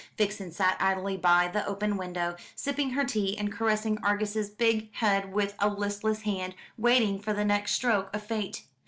[0.17, 5.31] Vixen sat idly by the open window, sipping her tea, and caressing Argus's big head
[5.31, 8.63] with a listless hand, waiting for the next stroke of fate.